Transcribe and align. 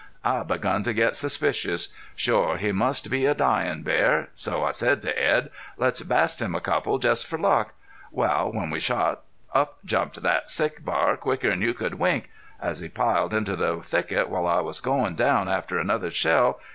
I 0.23 0.41
begun 0.41 0.81
to 0.81 0.95
get 0.95 1.15
suspicious. 1.15 1.89
Shore 2.15 2.57
he 2.57 2.71
must 2.71 3.11
be 3.11 3.27
a 3.27 3.35
dyin' 3.35 3.83
bear. 3.83 4.29
So 4.33 4.63
I 4.63 4.71
said 4.71 4.99
to 5.03 5.13
Edd: 5.15 5.51
'Let's 5.77 6.01
bast 6.01 6.41
him 6.41 6.55
a 6.55 6.59
couple 6.59 6.97
just 6.97 7.23
fer 7.27 7.37
luck.' 7.37 7.75
Wal, 8.11 8.51
when 8.51 8.71
we 8.71 8.79
shot 8.79 9.21
up 9.53 9.77
jumped 9.85 10.17
thet 10.17 10.49
sick 10.49 10.83
bar 10.83 11.17
quicker'n 11.17 11.61
you 11.61 11.75
could 11.75 11.99
wink. 11.99 12.31
An' 12.59 12.73
he 12.73 12.89
piled 12.89 13.31
into 13.31 13.55
the 13.55 13.79
thicket 13.83 14.27
while 14.27 14.47
I 14.47 14.61
was 14.61 14.79
goin' 14.79 15.13
down 15.13 15.47
after 15.47 15.77
another 15.77 16.09
shell.... 16.09 16.59